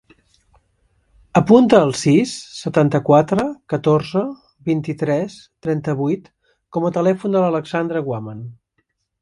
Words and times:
Apunta 1.41 1.81
el 1.87 1.91
sis, 2.03 2.31
setanta-quatre, 2.61 3.45
catorze, 3.73 4.25
vint-i-tres, 4.71 5.37
trenta-vuit 5.67 6.35
com 6.79 6.89
a 6.91 6.95
telèfon 7.01 7.37
de 7.39 7.45
l'Alexandra 7.45 8.07
Guaman. 8.11 8.43